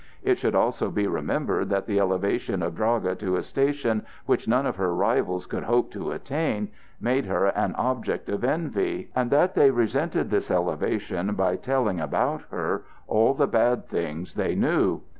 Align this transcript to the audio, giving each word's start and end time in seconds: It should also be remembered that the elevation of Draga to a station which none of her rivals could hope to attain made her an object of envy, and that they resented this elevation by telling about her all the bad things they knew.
It 0.23 0.39
should 0.39 0.55
also 0.55 0.89
be 0.89 1.05
remembered 1.05 1.69
that 1.69 1.85
the 1.85 1.99
elevation 1.99 2.63
of 2.63 2.73
Draga 2.73 3.13
to 3.17 3.35
a 3.37 3.43
station 3.43 4.03
which 4.25 4.47
none 4.47 4.65
of 4.65 4.77
her 4.77 4.95
rivals 4.95 5.45
could 5.45 5.65
hope 5.65 5.91
to 5.91 6.09
attain 6.11 6.69
made 6.99 7.25
her 7.27 7.45
an 7.49 7.75
object 7.75 8.27
of 8.27 8.43
envy, 8.43 9.11
and 9.15 9.29
that 9.29 9.53
they 9.53 9.69
resented 9.69 10.31
this 10.31 10.49
elevation 10.49 11.35
by 11.35 11.55
telling 11.55 11.99
about 12.01 12.41
her 12.49 12.83
all 13.07 13.35
the 13.35 13.45
bad 13.45 13.87
things 13.89 14.33
they 14.33 14.55
knew. 14.55 15.01